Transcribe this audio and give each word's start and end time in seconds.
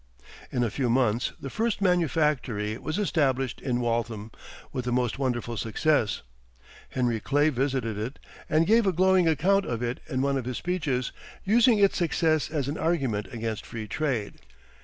In 0.51 0.63
a 0.63 0.71
few 0.71 0.89
months 0.89 1.33
the 1.39 1.51
first 1.51 1.79
manufactory 1.79 2.75
was 2.79 2.97
established 2.97 3.61
in 3.61 3.79
Waltham, 3.81 4.31
with 4.73 4.85
the 4.85 4.91
most 4.91 5.19
wonderful 5.19 5.57
success. 5.57 6.23
Henry 6.89 7.19
Clay 7.19 7.49
visited 7.49 7.99
it, 7.99 8.17
and 8.49 8.65
gave 8.65 8.87
a 8.87 8.93
glowing 8.93 9.27
account 9.27 9.63
of 9.63 9.83
it 9.83 9.99
in 10.09 10.23
one 10.23 10.39
of 10.39 10.45
his 10.45 10.57
speeches, 10.57 11.11
using 11.43 11.77
its 11.77 11.97
success 11.97 12.49
as 12.49 12.67
an 12.67 12.79
argument 12.79 13.27
against 13.31 13.63
free 13.63 13.87
trade. 13.87 14.39